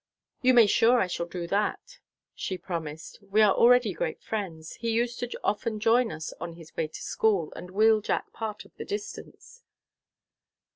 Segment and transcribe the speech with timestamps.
[0.41, 1.99] "You may be sure I shall do that,"
[2.33, 3.19] she promised.
[3.21, 4.73] "We are already great friends.
[4.77, 8.65] He used to often join us on his way to school, and wheel Jack part
[8.65, 9.61] of the distance."